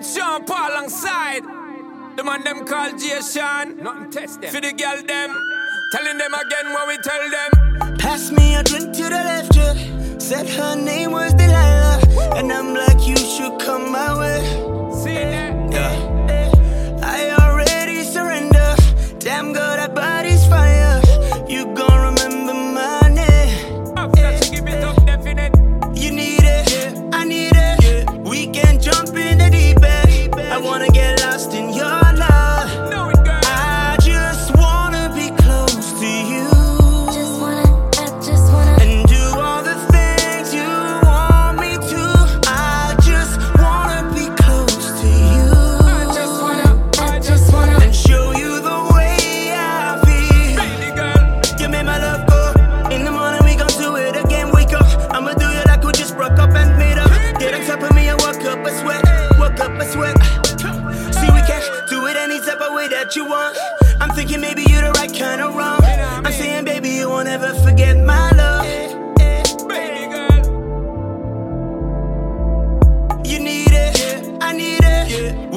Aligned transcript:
It's 0.00 0.16
Sean 0.16 0.46
Paul 0.46 0.70
alongside 0.72 1.42
the 2.16 2.24
man 2.24 2.42
them 2.42 2.64
called 2.64 2.98
Jay 2.98 3.20
Sean. 3.20 3.76
Nothing 3.76 4.10
test 4.10 4.40
them. 4.40 4.50
For 4.50 4.58
the 4.58 4.72
girl 4.72 4.96
them, 4.96 5.36
telling 5.92 6.16
them 6.16 6.32
again 6.32 6.72
what 6.72 6.88
we 6.88 6.96
tell 7.04 7.30
them. 7.30 7.98
Pass 7.98 8.30
me 8.30 8.54
a 8.54 8.62
drink 8.62 8.94
to 8.94 9.02
the 9.02 9.10
left, 9.10 9.54
yeah. 9.54 9.74
Said 10.18 10.48
her 10.48 10.74
name 10.74 11.12
was 11.12 11.34
Delilah, 11.34 12.00
and 12.34 12.50
I'm 12.50 12.72
like, 12.72 13.06
you 13.06 13.14
should 13.14 13.59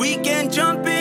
We 0.03 0.17
can 0.17 0.51
jump 0.51 0.85
in 0.85 0.92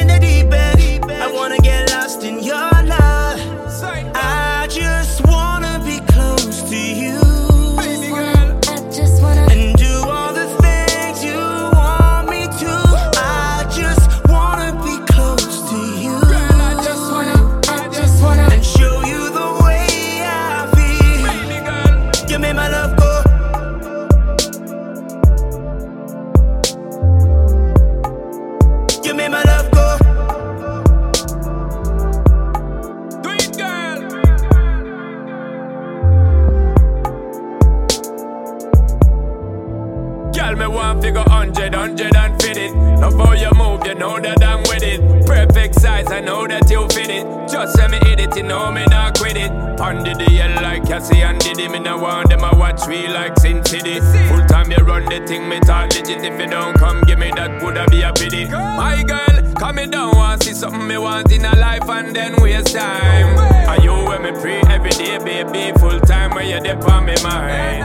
want 40.83 41.03
figure 41.03 41.25
hundred, 41.29 41.75
hundred 41.75 42.17
and 42.17 42.43
fit 42.43 42.57
it. 42.57 42.75
Love 42.75 43.15
how 43.15 43.33
you 43.33 43.51
move, 43.55 43.87
you 43.87 43.95
know 43.95 44.19
that 44.21 44.43
I'm 44.43 44.63
with 44.63 44.83
it. 44.83 45.01
Perfect 45.27 45.81
size, 45.81 46.11
I 46.11 46.21
know 46.21 46.47
that 46.47 46.69
you 46.71 46.89
fit 46.89 47.11
it. 47.11 47.25
Just 47.49 47.75
send 47.77 47.93
me 47.93 47.99
hit 48.03 48.21
it, 48.21 48.37
you 48.37 48.43
know 48.43 48.71
me 48.73 48.85
not 48.87 49.19
quit 49.19 49.37
it. 49.37 49.51
Under 49.81 50.15
the 50.15 50.25
hell 50.25 50.63
like 50.63 50.85
Cassie 50.87 51.23
and 51.23 51.39
Diddy, 51.39 51.69
me 51.69 51.79
no 51.79 51.99
want 51.99 52.31
them 52.31 52.45
I 52.45 52.55
watch 52.55 52.87
me 52.89 53.09
like 53.09 53.39
Sin 53.39 53.65
City. 53.65 54.01
Full 54.29 54.47
time 54.47 54.71
you 54.71 54.79
run 54.79 55.05
the 55.05 55.25
thing, 55.27 55.49
me 55.49 55.61
talk 55.61 55.93
legit. 55.95 56.25
If 56.25 56.41
you 56.41 56.49
don't 56.49 56.77
come, 56.77 57.03
give 57.03 57.19
me 57.19 57.31
that, 57.37 57.63
woulda 57.63 57.87
be 57.91 58.03
a 58.03 58.13
pity. 58.13 58.47
My 58.49 59.03
girl, 59.03 59.55
come 59.55 59.77
me 59.77 59.87
down, 59.87 60.17
want 60.17 60.43
see 60.43 60.55
something 60.55 60.87
me 60.87 60.99
want 60.99 61.31
in 61.31 61.45
a 61.45 61.55
life 61.57 61.89
and 61.89 62.15
then 62.15 62.41
waste 62.43 62.75
time. 62.75 63.39
Are 63.69 63.81
you 63.81 63.95
when 64.09 64.23
me 64.23 64.33
pray 64.41 64.61
every 64.69 64.91
day, 64.91 65.19
baby? 65.19 65.79
Full 65.79 66.01
time 66.01 66.35
when 66.35 66.49
you're 66.49 66.61
there 66.61 66.91
on 66.91 67.05
me 67.07 67.15
mind. 67.23 67.85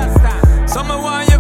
Some 0.69 0.89
want 0.89 1.29
you 1.29 1.36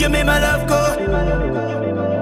Give 0.00 0.10
me 0.10 0.22
my 0.22 0.40
love, 0.40 0.66
go. 0.66 2.19